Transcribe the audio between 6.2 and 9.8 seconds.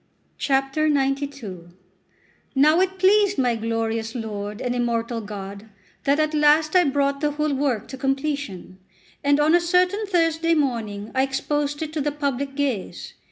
last I brought the whole work to completion: and on a